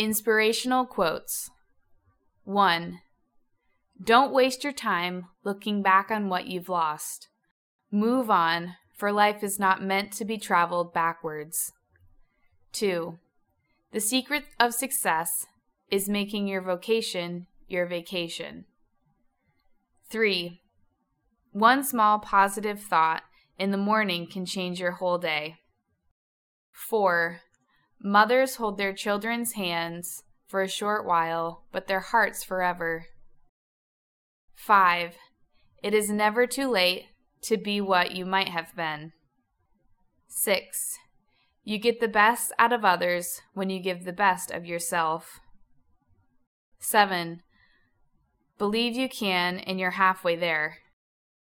[0.00, 1.50] Inspirational quotes
[2.44, 3.00] 1.
[4.02, 7.28] Don't waste your time looking back on what you've lost.
[7.90, 11.74] Move on, for life is not meant to be traveled backwards.
[12.72, 13.18] 2.
[13.92, 15.44] The secret of success
[15.90, 18.64] is making your vocation your vacation.
[20.08, 20.62] 3.
[21.52, 23.24] One small positive thought
[23.58, 25.58] in the morning can change your whole day.
[26.72, 27.42] 4.
[28.02, 33.06] Mothers hold their children's hands for a short while, but their hearts forever.
[34.54, 35.16] 5.
[35.82, 37.06] It is never too late
[37.42, 39.12] to be what you might have been.
[40.28, 40.98] 6.
[41.62, 45.40] You get the best out of others when you give the best of yourself.
[46.78, 47.42] 7.
[48.56, 50.78] Believe you can, and you're halfway there.